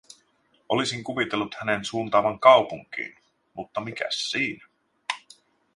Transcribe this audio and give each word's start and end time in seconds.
Olisin 0.69 1.03
kuvitellut 1.03 1.55
hänen 1.59 1.85
suuntaavan 1.85 2.39
kaupunkiin, 2.39 3.15
mutta 3.53 3.81
mikäs 3.81 4.29
siinnä. 4.31 4.65